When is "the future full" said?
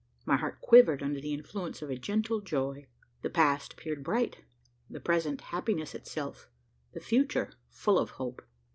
6.93-7.99